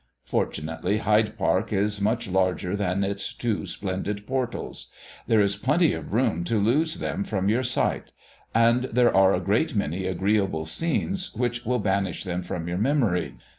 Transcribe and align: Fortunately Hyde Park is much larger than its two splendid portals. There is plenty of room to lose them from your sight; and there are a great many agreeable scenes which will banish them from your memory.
Fortunately 0.25 0.97
Hyde 0.97 1.37
Park 1.37 1.71
is 1.71 2.01
much 2.01 2.27
larger 2.27 2.75
than 2.75 3.03
its 3.03 3.35
two 3.35 3.67
splendid 3.67 4.25
portals. 4.25 4.87
There 5.27 5.41
is 5.41 5.55
plenty 5.55 5.93
of 5.93 6.11
room 6.11 6.43
to 6.45 6.57
lose 6.57 6.95
them 6.95 7.23
from 7.23 7.49
your 7.49 7.61
sight; 7.61 8.11
and 8.55 8.85
there 8.85 9.15
are 9.15 9.35
a 9.35 9.39
great 9.39 9.75
many 9.75 10.07
agreeable 10.07 10.65
scenes 10.65 11.35
which 11.35 11.65
will 11.67 11.77
banish 11.77 12.23
them 12.23 12.41
from 12.41 12.67
your 12.67 12.79
memory. 12.79 13.35